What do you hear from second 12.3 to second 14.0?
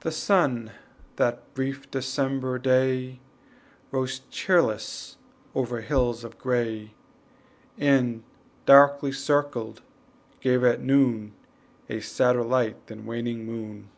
light than waning moon.